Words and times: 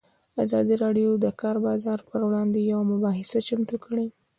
ازادي 0.43 0.75
راډیو 0.83 1.11
د 1.17 1.19
د 1.23 1.27
کار 1.41 1.55
بازار 1.65 1.99
پر 2.09 2.19
وړاندې 2.27 2.59
یوه 2.71 2.83
مباحثه 2.91 3.39
چمتو 3.47 3.77
کړې. 3.85 4.07